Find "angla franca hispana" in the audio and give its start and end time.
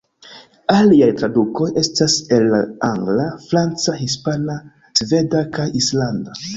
2.89-4.61